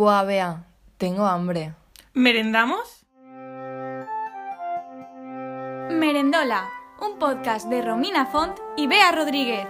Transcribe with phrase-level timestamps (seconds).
[0.00, 0.64] Buah, Bea,
[0.96, 1.74] tengo hambre.
[2.14, 3.04] ¿Merendamos?
[5.90, 6.70] Merendola,
[7.02, 9.66] un podcast de Romina Font y Bea Rodríguez.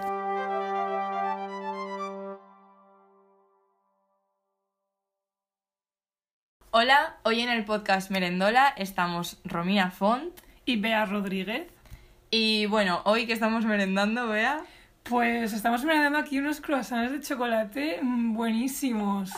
[6.71, 11.67] Hola, hoy en el podcast Merendola estamos Romina Font Y Bea Rodríguez.
[12.29, 14.63] y bueno, hoy que estamos merendando, Bea,
[15.03, 19.29] Pues estamos merendando aquí unos croissants de chocolate mm, buenísimos.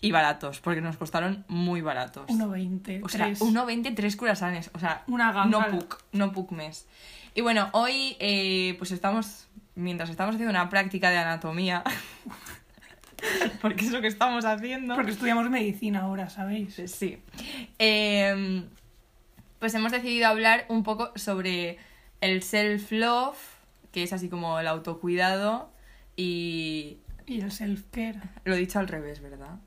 [0.00, 2.28] Y baratos, porque nos costaron muy baratos.
[2.28, 3.04] 1,20.
[3.04, 3.40] O sea, tres.
[3.40, 5.66] 1,20 tres croissants, o sea, Una ganga.
[5.68, 6.86] no puc, no puc mes.
[7.34, 11.84] Y bueno, hoy eh, pues estamos, mientras estamos haciendo una práctica de anatomía,
[13.62, 14.96] porque es lo que estamos haciendo.
[14.96, 16.82] Porque estudiamos medicina ahora, ¿sabéis?
[16.86, 17.22] Sí.
[17.78, 18.64] Eh,
[19.60, 21.78] pues hemos decidido hablar un poco sobre
[22.20, 23.38] el self-love,
[23.92, 25.70] que es así como el autocuidado,
[26.16, 28.20] y Y el self-care.
[28.44, 29.58] lo he dicho al revés, ¿verdad?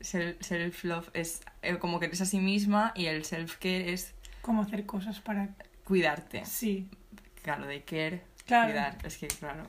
[0.00, 4.62] Sel- Self-love es eh, como que eres a sí misma y el self-care es Cómo
[4.62, 5.54] hacer cosas para...
[5.84, 6.44] cuidarte.
[6.44, 6.88] Sí,
[7.42, 8.72] Claro, de care, Claro.
[8.72, 8.98] cuidar.
[9.04, 9.68] Es que, claro.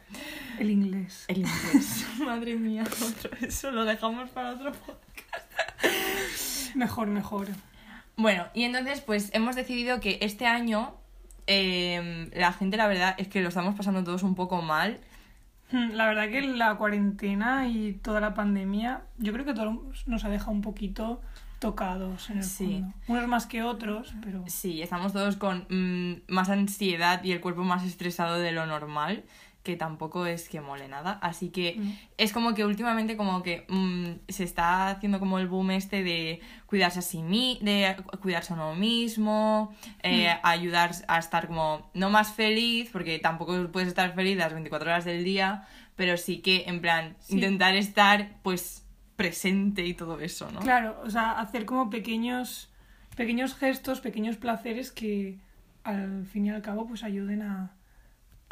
[0.60, 1.26] el inglés.
[1.28, 2.06] El inglés.
[2.20, 6.76] Madre mía, otro, eso lo dejamos para otro podcast.
[6.76, 7.48] Mejor, mejor.
[8.18, 10.96] Bueno, y entonces pues hemos decidido que este año
[11.48, 15.00] eh, la gente la verdad es que lo estamos pasando todos un poco mal.
[15.72, 20.24] Mm, La verdad que la cuarentena y toda la pandemia, yo creo que todos nos
[20.26, 21.22] ha dejado un poquito
[21.60, 22.66] tocados en el Sí.
[22.82, 22.94] fondo.
[23.08, 24.44] Unos más que otros, pero...
[24.48, 29.24] Sí, estamos todos con mm, más ansiedad y el cuerpo más estresado de lo normal,
[29.66, 31.20] que tampoco es que mole nada.
[31.22, 31.92] Así que Mm.
[32.18, 36.40] es como que últimamente como que mm, se está haciendo como el boom este de
[36.68, 40.40] cuidarse a sí mi de cuidarse a uno mismo, eh, Mm.
[40.48, 45.04] ayudar a estar como no más feliz, porque tampoco puedes estar feliz las 24 horas
[45.04, 47.34] del día, pero sí que en plan Sí.
[47.34, 50.60] intentar estar pues presente y todo eso, ¿no?
[50.60, 52.70] Claro, o sea, hacer como pequeños,
[53.16, 55.40] pequeños gestos, pequeños placeres que
[55.84, 57.72] al fin y al cabo pues ayuden a,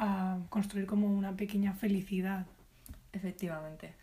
[0.04, 2.46] a construir como una pequeña felicidad.
[3.12, 3.96] Efectivamente.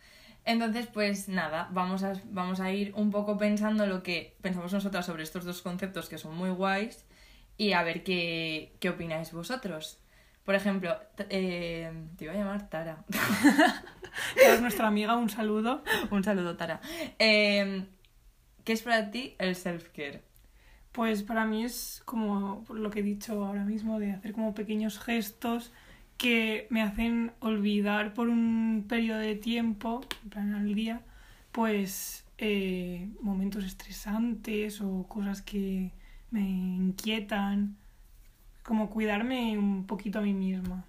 [0.43, 5.05] Entonces, pues nada, vamos a, vamos a ir un poco pensando lo que pensamos nosotras
[5.05, 7.05] sobre estos dos conceptos que son muy guays
[7.57, 9.99] y a ver qué, qué opináis vosotros.
[10.43, 10.97] Por ejemplo,
[11.29, 13.05] eh, te iba a llamar Tara.
[13.09, 15.83] Tara es nuestra amiga, un saludo.
[16.09, 16.81] un saludo, Tara.
[17.19, 17.85] Eh,
[18.63, 20.21] ¿Qué es para ti el self-care?
[20.91, 24.99] Pues para mí es como lo que he dicho ahora mismo, de hacer como pequeños
[24.99, 25.71] gestos
[26.21, 31.01] que me hacen olvidar por un periodo de tiempo, en plan al día,
[31.51, 35.91] pues eh, momentos estresantes o cosas que
[36.29, 37.75] me inquietan,
[38.61, 40.85] como cuidarme un poquito a mí misma.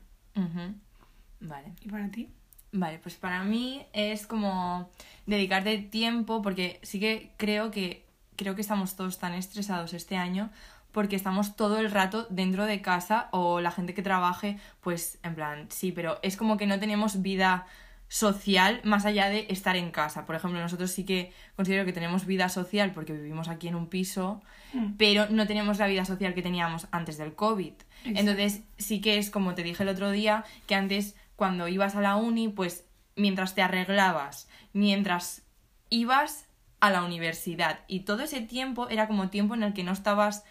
[1.40, 1.72] Vale.
[1.80, 2.28] ¿Y para ti?
[2.72, 4.90] Vale, pues para mí es como
[5.24, 8.04] dedicarte tiempo, porque sí que creo que
[8.36, 10.50] creo que estamos todos tan estresados este año
[10.92, 15.34] porque estamos todo el rato dentro de casa o la gente que trabaje, pues en
[15.34, 17.66] plan, sí, pero es como que no tenemos vida
[18.08, 20.26] social más allá de estar en casa.
[20.26, 23.86] Por ejemplo, nosotros sí que considero que tenemos vida social porque vivimos aquí en un
[23.88, 24.42] piso,
[24.74, 24.94] Mm.
[24.96, 27.72] pero no tenemos la vida social que teníamos antes del COVID.
[28.04, 32.00] Entonces, sí que es como te dije el otro día, que antes cuando ibas a
[32.00, 32.84] la uni, pues
[33.16, 35.42] mientras te arreglabas, mientras
[35.90, 36.46] ibas
[36.80, 40.44] a la universidad y todo ese tiempo era como tiempo en el que no estabas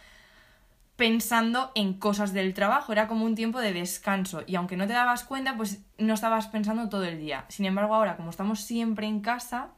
[1.02, 4.94] pensando en cosas del trabajo, era como un tiempo de descanso y aunque no te
[4.94, 7.46] dabas cuenta, pues no estabas pensando todo el día.
[7.48, 9.72] Sin embargo, ahora como estamos siempre en casa,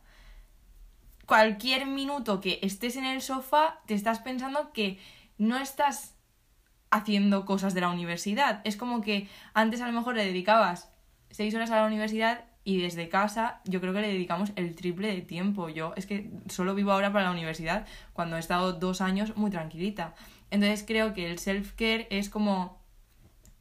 [1.25, 4.99] cualquier minuto que estés en el sofá, te estás pensando que
[5.37, 6.17] no estás
[6.91, 8.59] haciendo cosas de la universidad.
[8.65, 10.91] Es como que antes a lo mejor le dedicabas
[11.31, 15.13] seis horas a la universidad y desde casa yo creo que le dedicamos el triple
[15.13, 15.69] de tiempo.
[15.69, 19.51] Yo es que solo vivo ahora para la universidad cuando he estado dos años muy
[19.51, 20.15] tranquilita.
[20.53, 22.79] Entonces creo que el self-care es como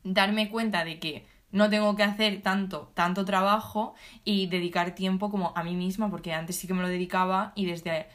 [0.05, 3.95] darme cuenta de que no tengo que hacer tanto, tanto trabajo
[4.25, 7.65] y dedicar tiempo como a mí misma, porque antes sí que me lo dedicaba y
[7.65, 8.09] desde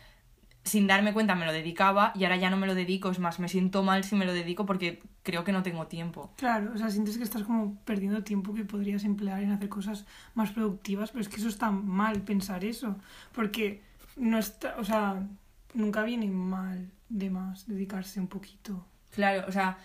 [0.64, 3.40] sin darme cuenta me lo dedicaba y ahora ya no me lo dedico, es más,
[3.40, 6.32] me siento mal si me lo dedico porque creo que no tengo tiempo.
[6.38, 10.06] Claro, o sea, sientes que estás como perdiendo tiempo que podrías emplear en hacer cosas
[10.36, 12.96] más productivas, pero es que eso está mal pensar eso,
[13.34, 13.82] porque
[14.18, 15.26] no está, o sea,
[15.74, 18.86] nunca viene mal de más dedicarse un poquito.
[19.12, 19.78] Claro, o sea,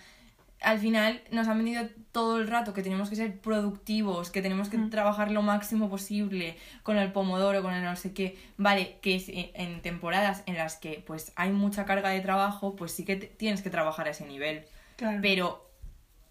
[0.61, 4.69] al final nos han vendido todo el rato que tenemos que ser productivos, que tenemos
[4.69, 4.89] que Mm.
[4.89, 8.37] trabajar lo máximo posible con el pomodoro, con el no sé qué.
[8.57, 12.91] Vale, que es en- temporadas en las que pues hay mucha carga de trabajo, pues
[12.93, 14.63] sí que tienes que trabajar a ese nivel.
[14.95, 15.19] Claro.
[15.21, 15.69] Pero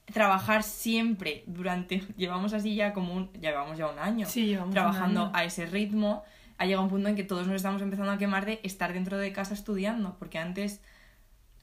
[0.06, 4.74] trabajar siempre durante llevamos así ya como un llevamos ya un año Sí, llevamos un
[4.74, 5.30] trabajando año.
[5.34, 6.22] a ese ritmo
[6.62, 9.18] ha llegado un punto en que todos nos estamos empezando a quemar de estar dentro
[9.18, 10.80] de casa estudiando, porque antes,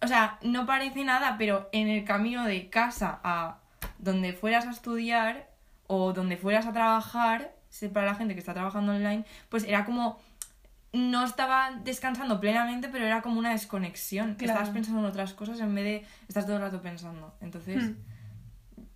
[0.01, 3.59] o sea, no parece nada, pero en el camino de casa a
[3.97, 5.49] donde fueras a estudiar
[5.87, 7.53] o donde fueras a trabajar,
[7.93, 10.19] para la gente que está trabajando online, pues era como
[10.91, 14.35] no estaba descansando plenamente, pero era como una desconexión.
[14.35, 14.59] Que Claro.
[14.59, 17.33] estabas pensando en otras cosas en vez de estar todo el rato pensando.
[17.41, 17.95] Entonces, Hmm.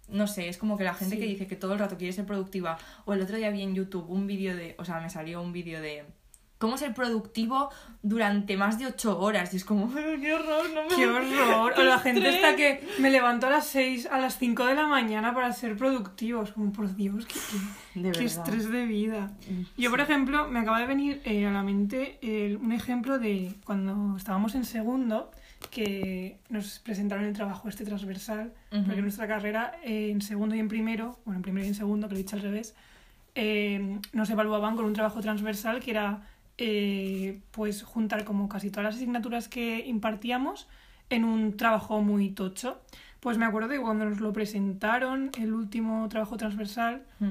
[0.10, 1.22] No sé, es como que la gente Sí.
[1.22, 2.78] que dice que todo el rato quiere ser productiva.
[3.06, 4.76] O el otro día vi en YouTube un vídeo de.
[4.78, 6.06] O sea, me salió un vídeo de.
[6.60, 7.70] ¿Cómo ser productivo
[8.04, 9.54] durante más de ocho horas?
[9.54, 10.70] Y es como, ¡qué horror!
[10.74, 11.74] No me ¡Qué horror!
[11.78, 14.88] O la gente está que me levanto a las 6, a las 5 de la
[14.88, 16.54] mañana para ser productivos.
[16.54, 19.32] Como, por Dios, qué, qué- De qué estrés de vida.
[19.78, 23.56] Yo, por ejemplo, me acaba de venir eh, a la mente eh, un ejemplo de
[23.66, 25.32] cuando estábamos en segundo,
[25.74, 28.84] que nos presentaron el trabajo este transversal, Ujú.
[28.86, 32.08] porque nuestra carrera eh, en segundo y en primero, bueno, en primero y en segundo,
[32.08, 32.76] que lo he dicho al revés,
[33.36, 36.22] eh, nos evaluaban con un trabajo transversal que era
[36.60, 40.68] eh, pues juntar como casi todas las asignaturas que impartíamos
[41.10, 42.80] en un trabajo muy tocho.
[43.20, 47.30] Pues me acuerdo de cuando nos lo presentaron, el último trabajo transversal, Mm.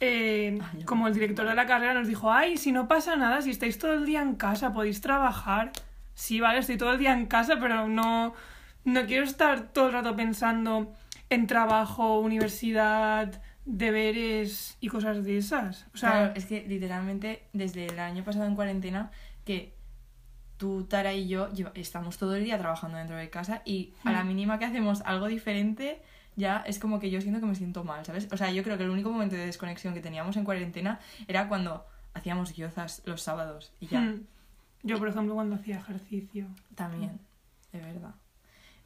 [0.00, 0.84] eh, ya.
[0.86, 3.78] como el director de la carrera nos dijo, ay, si no pasa nada, si estáis
[3.78, 5.70] todo el día en casa, podéis trabajar.
[6.14, 8.34] Sí, vale, estoy todo el día en casa, pero no,
[8.84, 10.94] no quiero estar todo el rato pensando
[11.30, 15.86] en trabajo, universidad, deberes y cosas de esas.
[15.94, 19.10] O sea, Claro, es que literalmente desde el año pasado en cuarentena
[19.44, 19.74] que
[20.56, 24.22] tú, Tara y yo estamos todo el día trabajando dentro de casa y a la
[24.24, 24.28] Mm.
[24.28, 26.00] mínima que hacemos algo diferente
[26.36, 28.28] ya es como que yo siento que me siento mal, ¿sabes?
[28.32, 31.48] O sea, yo creo que el único momento de desconexión que teníamos en cuarentena era
[31.48, 34.26] cuando hacíamos guiozas los sábados y ya, hmm,
[34.84, 36.46] yo, por ejemplo, cuando hacía ejercicio.
[36.76, 37.18] también,
[37.72, 38.14] de verdad.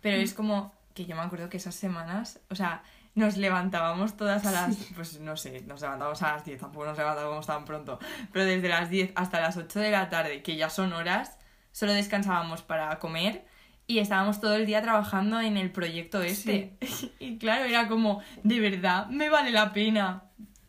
[0.00, 2.82] Pero es como que yo me acuerdo que esas semanas, o sea,
[3.14, 6.96] nos levantábamos todas a las, pues no sé, nos levantábamos a las 10, tampoco nos
[6.96, 7.98] levantábamos tan pronto,
[8.32, 11.36] pero desde las 10 hasta las 8 de la tarde, que ya son horas,
[11.72, 13.44] solo descansábamos para comer
[13.88, 16.76] y estábamos todo el día trabajando en el proyecto este.
[17.18, 20.22] Y claro, era como, de verdad, me vale la pena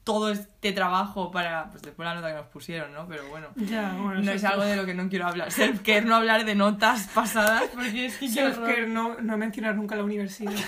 [0.04, 3.08] todo este trabajo para, pues después la nota que nos pusieron, ¿no?
[3.08, 3.48] Pero bueno.
[3.56, 5.52] Ya, bueno, No es algo de lo que no quiero hablar.
[5.52, 8.28] Self-care, no hablar de notas pasadas, porque es que.
[8.28, 10.54] Self-care, no, no mencionar nunca la universidad.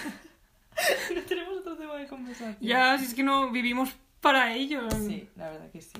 [1.14, 2.58] No tenemos otro tema de conversación.
[2.60, 4.90] ya, si es que no vivimos para ello.
[4.92, 5.92] Sí, la verdad que sí.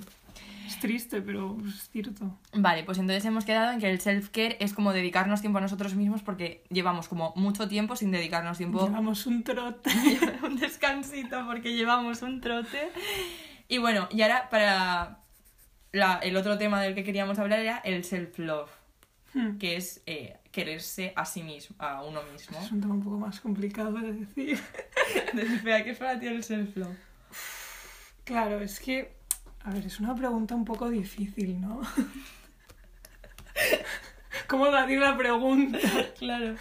[0.74, 2.38] Es triste, pero es cierto.
[2.54, 5.96] Vale, pues entonces hemos quedado en que el self-care es como dedicarnos tiempo a nosotros
[5.96, 9.90] mismos porque llevamos como mucho tiempo sin dedicarnos tiempo Llevamos un trote.
[10.44, 12.90] un descansito porque llevamos un trote.
[13.68, 15.20] Y bueno, y ahora para
[15.92, 18.70] la- el otro tema del que queríamos hablar era el self-love,
[19.34, 19.58] Hmm.
[19.60, 22.60] que es eh, quererse a sí mismo, a uno mismo.
[22.60, 24.60] Es un tema un poco más complicado de decir.
[25.16, 26.98] Entonces, espera, ¿qué es para ti el self-love?
[28.26, 29.14] Claro, es que.
[29.64, 31.82] A ver, es una pregunta un poco difícil, ¿no?
[34.48, 35.78] ¿Cómo decir la pregunta?
[36.18, 36.56] Claro.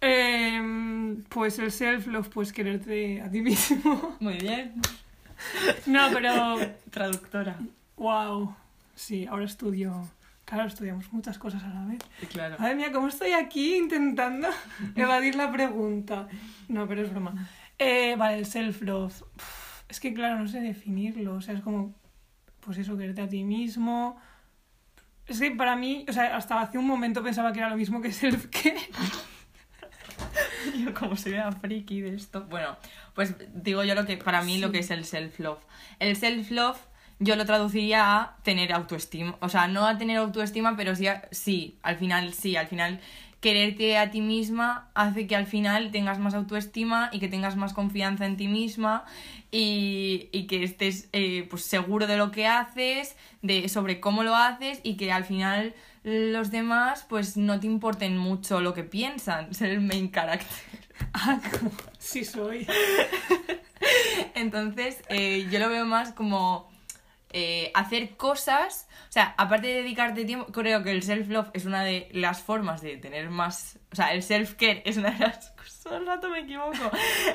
[0.00, 4.16] Em, pues el self-love, pues quererte a ti mismo.
[4.20, 4.80] Muy bien.
[5.86, 6.58] No, pero.
[6.90, 7.56] Traductora.
[7.96, 8.54] ¡Wow!
[8.94, 10.08] Sí, ahora estudio.
[10.44, 12.00] Claro, estudiamos muchas cosas a la vez.
[12.30, 12.56] Claro.
[12.58, 14.48] Madre mía, ¿cómo estoy aquí intentando
[14.96, 16.28] evadir la pregunta?
[16.68, 17.48] No, pero es broma.
[17.78, 19.22] Eh, vale, el self-love.
[19.88, 21.34] Es que, claro, no sé definirlo.
[21.34, 21.94] O sea, es como,
[22.64, 24.20] pues eso, quererte a ti mismo.
[25.26, 28.00] Es que para mí, o sea, hasta hace un momento pensaba que era lo mismo
[28.00, 28.76] que self-care.
[30.78, 32.44] Yo como soy una friki de esto.
[32.44, 32.76] Bueno,
[33.14, 35.58] pues digo yo lo que para mí lo que es el self-love.
[35.98, 36.78] El self-love
[37.18, 39.36] yo lo traduciría a tener autoestima.
[39.40, 43.00] O sea, no a tener autoestima, pero sí, a- sí, al final sí, al final
[43.42, 47.74] quererte a ti misma hace que al final tengas más autoestima y que tengas más
[47.74, 49.04] confianza en ti misma
[49.50, 54.34] y, y que estés eh, pues seguro de lo que haces, de sobre cómo lo
[54.34, 59.52] haces y que al final los demás pues no te importen mucho lo que piensan,
[59.58, 60.48] ser el main character.
[61.12, 62.66] Ah, como- sí soy.
[64.34, 66.70] Entonces, eh, yo lo veo más como
[67.32, 68.88] eh, hacer cosas.
[69.08, 72.80] O sea, aparte de dedicarte tiempo, creo que el self-love es una de las formas
[72.82, 73.78] de tener más.
[73.92, 75.80] O sea, el self-care es una de las cosas.
[75.82, 76.90] Todo el rato me equivoco.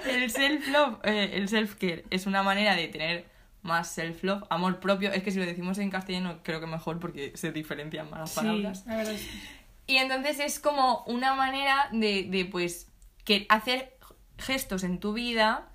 [0.05, 3.25] El self-love, eh, el self-care es una manera de tener
[3.61, 5.11] más self-love, amor propio.
[5.11, 8.29] Es que si lo decimos en castellano, creo que mejor porque se diferencian más las
[8.31, 8.85] Sí, palabras.
[8.85, 9.27] la verdad es
[9.87, 12.89] Y entonces es como una manera de, de, pues,
[13.25, 13.97] que hacer
[14.37, 15.69] gestos en tu vida,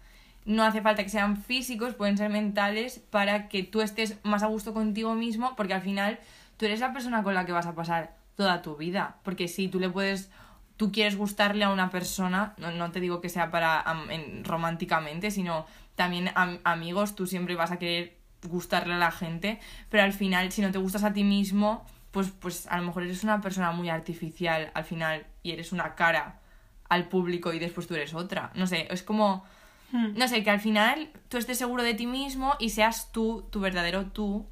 [0.44, 4.46] no hace falta que sean físicos, pueden ser mentales, para que tú estés más a
[4.46, 6.18] gusto contigo mismo, porque al final
[6.56, 9.16] tú eres la persona con la que vas a pasar toda tu vida.
[9.22, 10.30] Porque si tú le puedes,
[10.76, 15.30] tú quieres gustarle a una persona, no, no te digo que sea para en- románticamente,
[15.30, 18.16] sino también am- amigos, tú siempre vas a querer
[18.48, 22.30] gustarle a la gente, pero al final, si no te gustas a ti mismo, pues,
[22.30, 26.40] pues a lo mejor eres una persona muy artificial al final y eres una cara
[26.88, 28.50] al público y después tú eres otra.
[28.54, 29.44] No sé, es como,
[29.92, 30.14] Hmm.
[30.16, 33.60] no sé, que al final tú estés seguro de ti mismo y seas tú, tu
[33.60, 34.46] verdadero tú.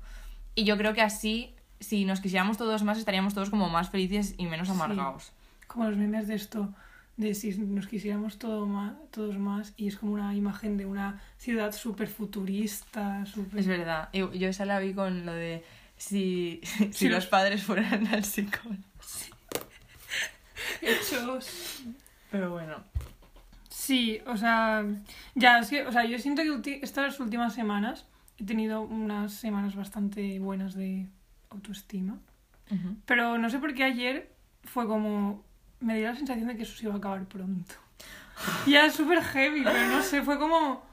[0.55, 4.35] Y yo creo que así, si nos quisiéramos todos más, estaríamos todos como más felices
[4.37, 4.75] y menos Sí.
[4.75, 5.33] amargados.
[5.67, 6.75] Como los memes de esto,
[7.17, 11.21] de si nos quisiéramos todo más, todos más, y es como una imagen de una
[11.39, 13.61] ciudad súper futurista, súper...
[13.61, 14.09] Es verdad.
[14.13, 15.65] Yo, yo esa la vi con lo de
[15.97, 18.77] si, si Sí, los padres fueran al psicólogo.
[20.83, 21.83] hechos.
[22.31, 22.77] Pero bueno.
[23.91, 24.85] Sí, o sea,
[25.35, 28.07] ya, es que, o sea, yo siento que estas últimas semanas
[28.39, 31.09] he tenido unas semanas bastante buenas de
[31.49, 32.21] autoestima,
[32.71, 32.95] Ujú.
[33.05, 34.33] pero no sé por qué ayer
[34.63, 35.45] fue como,
[35.81, 37.75] me dio la sensación de que eso se iba a acabar pronto.
[38.65, 40.89] Y era súper heavy, pero no sé, fue como...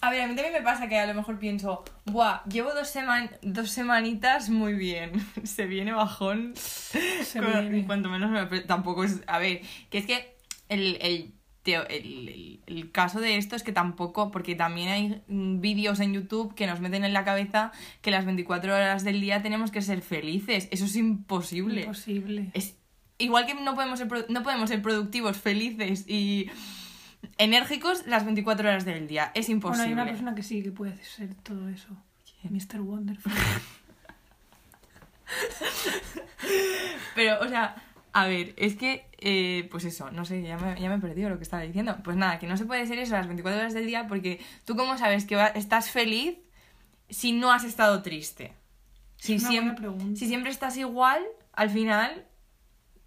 [0.00, 2.88] A ver, a mí también me pasa que a lo mejor pienso, buah, llevo dos,
[2.88, 5.12] seman dos semanitas muy bien,
[5.44, 6.54] se viene bajón.
[6.56, 7.84] Se viene.
[7.84, 8.60] Cuanto menos me...
[8.60, 9.20] Tampoco es...
[9.26, 10.38] A ver, que es que
[10.70, 15.22] el, el, teo- el, el- el caso de esto es que tampoco, porque también hay
[15.28, 19.20] mm, vídeos en YouTube que nos meten en la cabeza que las 24 horas del
[19.20, 20.68] día tenemos que ser felices.
[20.70, 21.82] Eso es imposible.
[21.82, 22.50] Imposible.
[22.54, 22.76] Es
[23.18, 26.50] igual que no podemos ser, no podemos ser productivos, felices y
[27.36, 29.30] enérgicos las 24 horas del día.
[29.34, 29.86] Es Bueno, imposible.
[29.88, 31.88] hay una persona que sí que puede ser todo eso.
[32.40, 32.54] ¿Quién?
[32.54, 32.80] Mr.
[32.80, 33.32] Wonderful.
[37.14, 37.76] Pero, o sea,
[38.12, 41.28] a ver, es que, eh, pues eso, no sé, ya me, ya me he perdido
[41.30, 41.96] lo que estaba diciendo.
[42.04, 44.76] Pues nada, que no se puede ser eso las 24 horas del día porque tú
[44.76, 46.38] cómo sabes que va- estás feliz
[47.08, 48.54] si no has estado triste.
[49.16, 51.22] Si, Es siempre, si siempre estás igual,
[51.52, 52.26] al final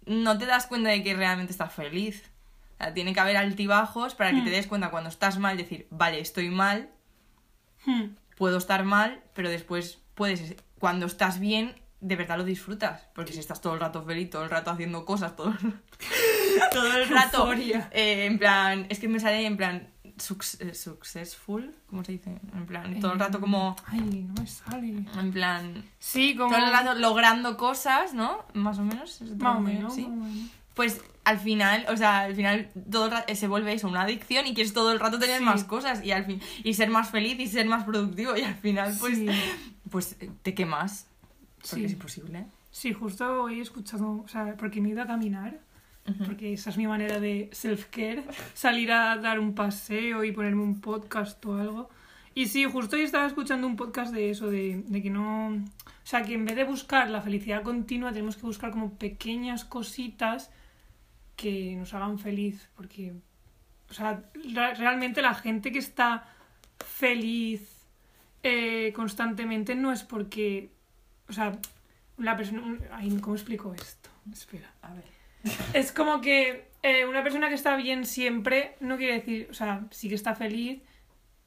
[0.06, 2.30] no te das cuenta de que realmente estás feliz.
[2.74, 4.44] O sea, tiene que haber altibajos para que Hmm.
[4.44, 6.90] te des cuenta cuando estás mal, decir, vale, estoy mal,
[7.86, 8.14] Hmm.
[8.36, 11.74] puedo estar mal, pero después puedes, cuando estás bien,
[12.06, 13.06] de verdad lo disfrutas.
[13.14, 15.54] Porque si estás todo el rato feliz, todo el rato haciendo cosas, todo,
[16.72, 17.52] todo el rato.
[17.52, 22.30] Eh, en plan, es que me sale en plan eh, successful, ¿cómo se dice?
[22.54, 25.04] En plan, todo el rato como, Ay, no me sale.
[25.18, 26.54] en plan, Sí, como...
[26.54, 28.44] todo el rato logrando cosas, ¿no?
[28.52, 29.20] Más o menos.
[29.22, 29.94] ¿es Más o menos.
[29.94, 30.06] ¿sí?
[30.06, 30.50] menos.
[30.74, 34.46] Pues al final, o sea, al final todo el ra- se vuelve eso, una adicción
[34.46, 35.44] y quieres todo el rato tener Sí.
[35.44, 38.56] más cosas y al fin y ser más feliz y ser más productivo y al
[38.56, 39.26] final pues Sí.
[39.90, 41.06] pues te quemas
[41.70, 41.84] porque Sí.
[41.84, 42.46] es imposible.
[42.70, 45.60] Sí, justo hoy he escuchado, o sea, porque me he ido a caminar,
[46.26, 50.80] porque esa es mi manera de self-care, salir a dar un paseo y ponerme un
[50.80, 51.88] podcast o algo.
[52.34, 55.48] Y sí, justo hoy estaba escuchando un podcast de eso, de, de que no...
[55.50, 59.64] O sea, que en vez de buscar la felicidad continua, tenemos que buscar como pequeñas
[59.64, 60.50] cositas
[61.36, 63.14] que nos hagan feliz, porque...
[63.88, 64.24] O sea,
[64.76, 66.28] realmente la gente que está
[66.84, 67.86] feliz
[68.42, 70.70] eh, constantemente no es porque...
[71.28, 71.58] O sea,
[72.18, 72.78] la persona...
[72.92, 74.10] ay, ¿Cómo explico esto?
[74.32, 74.72] Espera.
[74.82, 75.04] A ver.
[75.74, 79.86] Es como que eh, una persona que está bien siempre no quiere decir, o sea,
[79.90, 80.82] sí que está feliz,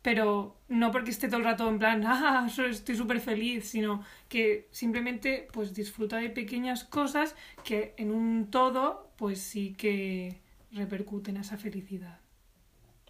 [0.02, 4.68] pero no porque esté todo el rato en plan, ah, estoy súper feliz, sino que
[4.72, 10.40] simplemente pues disfruta de pequeñas cosas que en un todo pues sí que
[10.72, 12.20] repercuten a esa felicidad.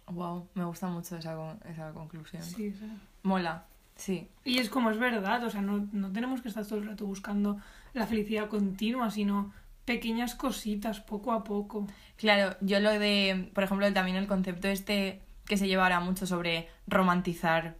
[0.06, 2.42] Wow, me gusta mucho esa, esa conclusión.
[2.42, 2.74] Sí.
[3.22, 3.66] Mola.
[3.98, 4.28] Sí.
[4.44, 7.04] Y es como es verdad, o sea, no, no tenemos que estar todo el rato
[7.04, 7.58] buscando
[7.92, 9.52] la felicidad continua, sino
[9.84, 11.86] pequeñas cositas, poco a poco.
[12.16, 16.26] Claro, yo lo de, por ejemplo, también el concepto este que se lleva ahora mucho
[16.26, 17.76] sobre romantizar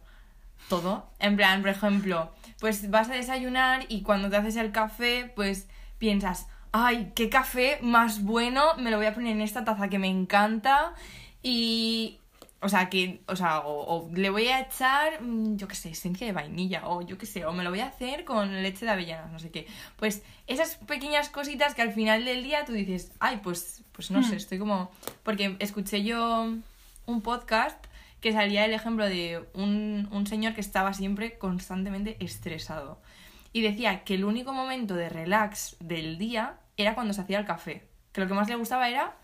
[0.67, 1.09] todo.
[1.19, 5.69] En plan, por ejemplo, pues vas a desayunar y cuando te haces el café, pues
[5.99, 9.99] piensas, ay, qué café más bueno, me lo voy a poner en esta taza que
[9.99, 10.93] me encanta
[11.41, 12.18] y...
[12.61, 15.91] O sea, que, o sea, o, o le voy a echar, mm, yo qué sé,
[15.91, 18.85] esencia de vainilla, o yo qué sé, o me lo voy a hacer con leche
[18.85, 19.65] de avellanas, no sé qué.
[19.95, 24.21] Pues esas pequeñas cositas que al final del día tú dices, ay, pues, pues no
[24.23, 24.37] sé, Hmm.
[24.37, 24.91] estoy como.
[25.23, 26.47] Porque escuché yo
[27.05, 27.85] un podcast
[28.19, 33.01] que salía el ejemplo de un, un señor que estaba siempre constantemente estresado.
[33.53, 37.45] Y decía que el único momento de relax del día era cuando se hacía el
[37.45, 37.87] café.
[38.11, 39.15] Que lo que más le gustaba era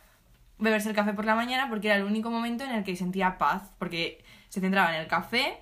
[0.57, 3.37] beberse el café por la mañana porque era el único momento en el que sentía
[3.37, 3.73] paz.
[3.77, 5.61] Porque se centraba en el café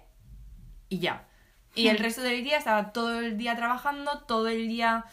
[0.90, 1.28] y ya.
[1.76, 5.06] Y el resto del día estaba todo el día trabajando, todo el día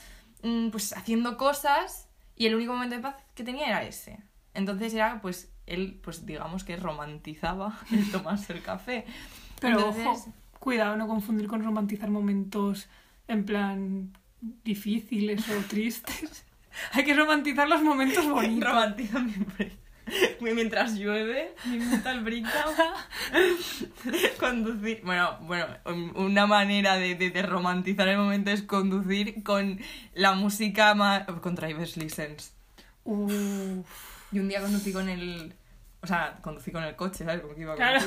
[0.43, 4.19] mm, pues haciendo cosas y el único momento de paz que tenía era ese.
[4.53, 9.07] Entonces era pues él pues digamos que romantizaba el tomarse el café.
[9.61, 12.89] Pero Entonces- ojo, cuidado no confundir con romantizar momentos
[13.29, 16.45] en plan difíciles o tristes.
[16.93, 18.69] Hay que romantizar los momentos bonitos.
[18.69, 19.73] Romantiza siempre.
[20.41, 22.75] mientras llueve, mi mental breakdown.
[24.39, 25.03] conducir.
[25.05, 25.67] Bueno, bueno,
[26.15, 29.79] una manera de, de, de romantizar el momento es conducir con
[30.15, 31.25] la música más.
[31.41, 32.53] con Driver's License.
[33.05, 33.87] Uf.
[34.33, 35.55] Y un día conducí con el.
[36.03, 37.43] O sea, conducí con el coche, ¿sabes?
[37.43, 38.01] Como que iba a Claro.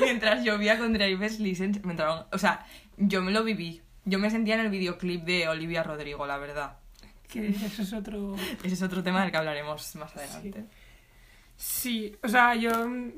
[0.00, 2.24] Mientras llovía con Driver's License, me entraron.
[2.32, 3.82] O sea, yo me lo viví.
[4.04, 6.78] Yo me sentía en el videoclip de Olivia Rodrigo, la verdad.
[7.28, 8.34] Que eso es otro...
[8.64, 10.64] Ese es otro tema del que hablaremos más adelante.
[11.56, 12.70] Sí, o sea, yo...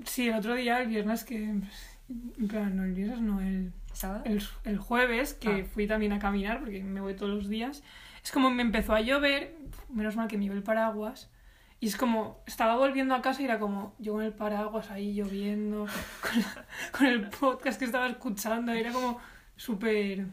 [0.05, 1.37] Sí, el otro día, el viernes que...
[1.39, 4.23] En plan, no, el viernes no, el, ¿Sabes?
[4.25, 5.65] el, el jueves, que Ah.
[5.73, 7.85] fui también a caminar, porque me voy todos los días,
[8.25, 9.55] es como me empezó a llover,
[9.91, 11.31] menos mal que me llevé el paraguas,
[11.79, 15.13] y es como, estaba volviendo a casa y era como, yo con el paraguas ahí
[15.15, 15.87] lloviendo,
[16.21, 19.21] con, la- con el podcast que estaba escuchando, era como
[19.55, 20.27] súper,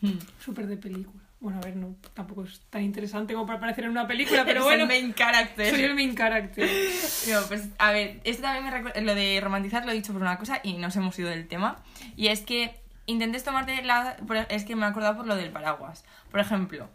[0.00, 0.16] Hmm.
[0.40, 1.24] súper de película.
[1.40, 4.64] Bueno, a ver, no, tampoco es tan interesante como para aparecer en una película, pero
[4.64, 5.70] bueno, el main character.
[5.70, 6.68] soy el main character.
[7.30, 10.22] No, pues a ver, esto también me recuerda, lo de romantizar lo he dicho por
[10.22, 11.82] una cosa y nos hemos ido del tema.
[12.16, 14.16] Y es que intentes tomarte la...
[14.48, 16.04] Es que me he acordado por lo del paraguas.
[16.30, 16.88] Por ejemplo,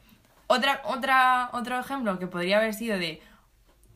[0.47, 3.21] otra, otra, otro ejemplo que podría haber sido de...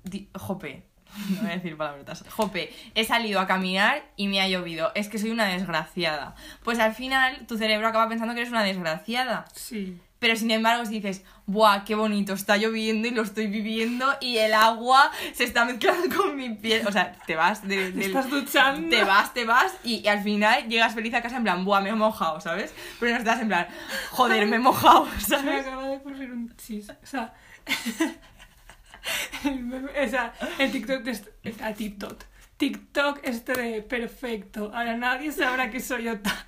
[0.04, 0.84] di- Jope,
[1.32, 2.24] no voy a decir palabrotas.
[2.30, 4.92] Jope, he salido a caminar y me ha llovido.
[4.96, 6.36] Es que soy una desgraciada.
[6.63, 9.46] Pues al final tu cerebro acaba pensando que eres una desgraciada.
[9.54, 10.00] Sí.
[10.20, 12.34] Pero sin embargo, si dices, ¡buah, qué bonito!
[12.34, 16.88] Está lloviendo y lo estoy viviendo y el agua se está mezclando con mi piel.
[16.88, 18.90] O sea, te vas de, del- estás duchando.
[18.90, 21.82] Te vas, te vas y, y al final llegas feliz a casa en plan, ¡buah,
[21.82, 22.42] me he mojado!
[22.42, 22.74] ¿Sabes?
[23.00, 23.68] Pero no estás en plan,
[24.12, 25.08] ¡joder, me he mojado!
[25.20, 25.68] Se me ¿Sabes?
[25.68, 26.94] acaba de ocurrir un chiste.
[27.04, 27.34] O sea,
[29.46, 31.32] el, meme- o sea, el TikTok de este,
[31.78, 32.24] TikTok.
[32.58, 34.72] TikTok este de perfecto.
[34.74, 36.47] Ahora nadie sabrá que soy otaku.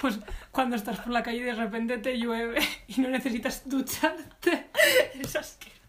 [0.00, 0.18] Pues
[0.50, 4.68] cuando estás por la calle y de repente te llueve y no necesitas ducharte.
[5.20, 5.80] Es asqueroso.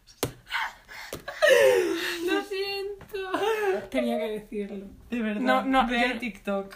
[2.26, 3.88] Lo siento.
[3.90, 4.86] Tenía que decirlo.
[5.10, 5.42] De verdad.
[5.42, 6.76] No, no, Ve yo- TikTok.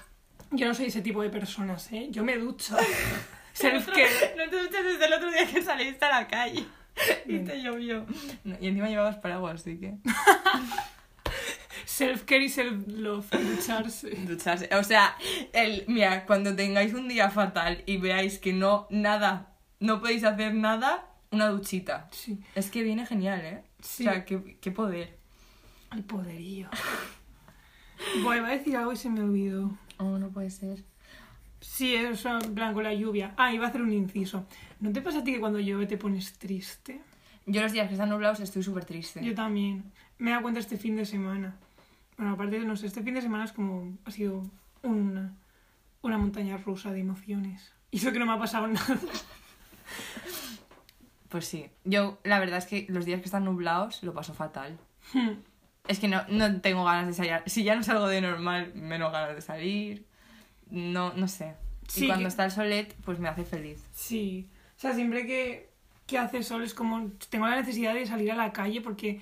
[0.52, 2.08] Yo no soy ese tipo de personas, ¿eh?
[2.12, 2.78] Yo me ducho.
[3.54, 6.66] Self que No te duchas desde el otro día que saliste a la calle
[7.26, 8.06] y te llovió.
[8.46, 9.96] No, y encima llevabas paraguas, así que...
[11.96, 13.30] self-care y self-love.
[13.32, 14.10] Ducharse.
[14.28, 14.70] Ducharse.
[14.76, 15.16] O sea,
[15.54, 20.54] el, mira, cuando tengáis un día fatal y veáis que no, nada, no podéis hacer
[20.54, 22.10] nada, una duchita.
[22.12, 22.40] Sí.
[22.56, 23.64] Es que viene genial, ¿eh?
[23.80, 24.06] Sí.
[24.08, 25.18] O sea, qué, qué poder.
[25.92, 26.70] El poderío.
[28.24, 29.78] Voy a decir algo y se me olvidó.
[29.98, 30.84] Oh, no puede ser.
[31.62, 33.34] Sí, eso en plan con la lluvia.
[33.38, 34.46] Ah, iba a hacer un inciso.
[34.82, 37.02] ¿No te pasa a ti que cuando llueve te pones triste?
[37.46, 39.24] Yo los días que están nublados estoy súper triste.
[39.24, 39.92] Yo también.
[40.18, 41.56] Me he dado cuenta este fin de semana.
[42.18, 43.98] Bueno, aparte de, no sé, este fin de semana es como...
[44.06, 44.44] Ha sido
[44.84, 45.36] una,
[46.02, 47.74] una montaña rusa de emociones.
[47.92, 48.98] Y eso que no me ha pasado nada.
[51.30, 51.70] Pues sí.
[51.84, 54.78] Yo, la verdad es que los días que están nublados lo paso fatal.
[55.14, 55.32] Hmm.
[55.88, 57.42] Es que no, no tengo ganas de salir.
[57.46, 60.06] Si ya no salgo de normal, menos ganas de salir.
[60.70, 61.56] No, no sé.
[61.88, 63.84] Sí, y cuando que- está el solet, pues me hace feliz.
[63.92, 64.50] Sí.
[64.78, 65.70] O sea, siempre que,
[66.08, 67.10] que hace sol es como...
[67.30, 69.22] Tengo la necesidad de salir a la calle porque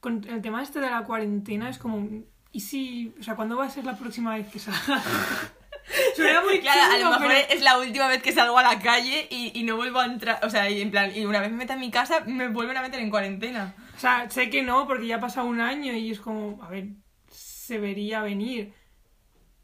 [0.00, 2.08] con el tema este de la cuarentena es como...
[2.52, 3.14] ¿Y si...
[3.18, 5.02] O sea, ¿cuándo va a ser la próxima vez que salga?
[6.16, 8.78] Suena muy Claro, a lo mejor pero- es la última vez que salgo a la
[8.80, 10.38] calle y, y no vuelvo a entrar.
[10.44, 12.76] O sea, y en plan, y una vez me meto en mi casa, me vuelven
[12.76, 13.74] a meter en cuarentena.
[13.96, 16.62] O sea, sé que no, porque ya ha pasado un año y es como...
[16.62, 16.88] A ver,
[17.30, 18.74] se vería venir.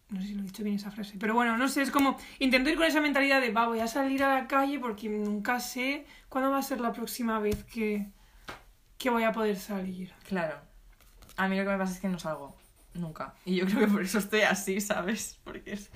[0.08, 1.14] No sé si lo he dicho bien esa frase.
[1.20, 2.16] Pero bueno, no sé, es como...
[2.38, 5.60] Intento ir con esa mentalidad de, va, voy a salir a la calle porque nunca
[5.60, 8.06] sé cuándo va a ser la próxima vez que,
[8.96, 10.12] que voy a poder salir.
[10.26, 10.56] Claro.
[11.36, 12.56] A mí lo que me pasa es que no salgo.
[12.98, 13.34] Nunca.
[13.44, 15.38] Y yo creo que por eso estoy así, ¿sabes?
[15.44, 15.90] Porque es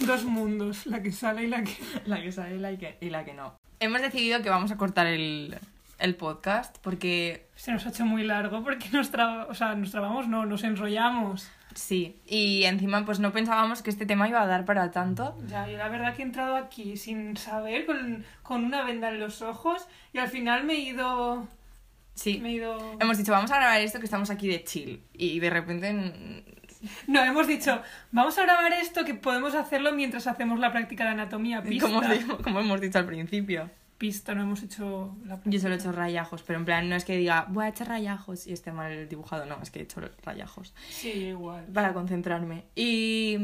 [0.00, 1.76] Dos mundos, la que sale y la que...
[2.06, 3.54] la que sale y la que, y la que no.
[3.78, 5.56] Hemos decidido que vamos a cortar el,
[5.98, 9.90] el podcast porque Se nos ha hecho muy largo porque nos, traba- o sea, nos
[9.90, 11.48] trabamos, no, nos enrollamos.
[11.74, 12.16] sí.
[12.26, 15.36] Y encima pues no pensábamos que este tema iba a dar para tanto.
[15.48, 19.20] Ya, yo la verdad que he entrado aquí sin saber, con, con una venda en
[19.20, 21.46] los ojos y al final me he ido...
[22.14, 22.38] Sí.
[22.40, 22.96] Me he ido...
[23.00, 25.02] Hemos dicho, vamos a grabar esto que estamos aquí de chill.
[25.14, 26.44] Y de repente...
[27.06, 31.10] No, hemos dicho, vamos a grabar esto que podemos hacerlo mientras hacemos la práctica de
[31.10, 31.62] anatomía.
[31.64, 31.86] Pista.
[31.86, 33.68] Como, digo- como hemos dicho al principio.
[33.98, 35.50] Pista, no hemos hecho la práctica.
[35.50, 37.86] Yo solo he hecho rayajos, pero en plan no es que diga voy a echar
[37.88, 41.66] rayajos y esté mal dibujado, no, es que he hecho rayajos Sí, igual.
[41.66, 42.64] para concentrarme.
[42.74, 43.36] Y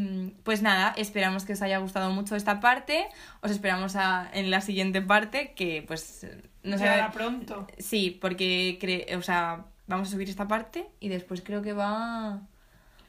[0.43, 3.07] pues nada, esperamos que os haya gustado mucho esta parte,
[3.43, 6.27] os esperamos a- en la siguiente parte que pues
[6.67, 6.89] no sé...
[7.13, 7.67] Pronto.
[7.79, 12.41] Sí, porque cre- o sea, vamos a subir esta parte y después creo que va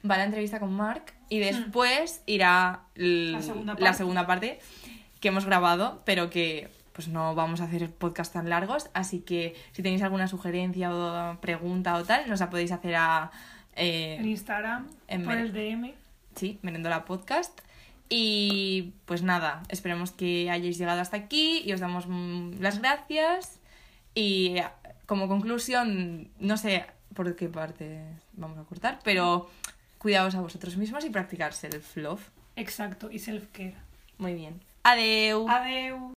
[0.09, 3.31] va la entrevista con Mark y después irá Hmm.
[3.33, 3.97] La segunda la parte.
[3.97, 4.59] segunda parte
[5.19, 9.55] que hemos grabado, pero que pues no vamos a hacer podcast tan largos, así que
[9.71, 13.29] si tenéis alguna sugerencia o pregunta o tal, nos la podéis hacer a
[13.75, 15.93] eh, En Instagram, En por el DM.
[16.35, 17.59] sí, Merendola Podcast.
[18.09, 23.59] Y pues nada, esperemos que hayáis llegado hasta aquí y os damos mm, las gracias.
[24.15, 24.55] Y
[25.05, 28.01] como conclusión, no sé por qué parte
[28.33, 29.49] vamos a cortar, pero
[29.97, 32.21] cuidaos a vosotros mismos y practicar self-love.
[32.55, 33.75] Exacto, y self-care.
[34.17, 34.61] Muy bien.
[34.83, 35.47] Adeu.
[35.49, 36.13] Adeu.